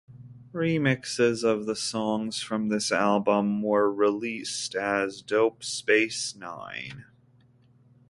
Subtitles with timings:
[0.51, 7.05] Remixes of the songs from this album were released as "Dope Space Nine".